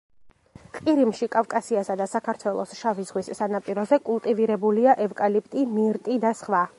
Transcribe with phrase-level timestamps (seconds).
[0.77, 6.67] ყირიმში, კავკასიასა და საქართველოს შავი ზღვის სანაპიროზე კულტივირებულია ევკალიპტი, მირტი და სხვა.